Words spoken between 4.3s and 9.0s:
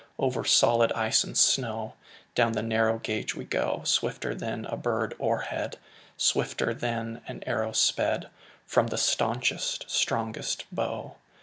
than a bird o'erhead, Swifter than an arrow sped From the